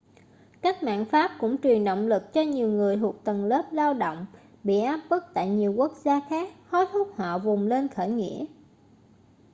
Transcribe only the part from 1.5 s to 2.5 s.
truyền động lực cho